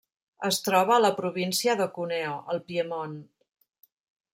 Es 0.47 0.57
troba 0.67 0.95
a 0.95 1.03
la 1.03 1.11
província 1.19 1.77
de 1.83 1.89
Cuneo, 1.99 2.35
al 2.55 2.67
Piemont. 2.71 3.19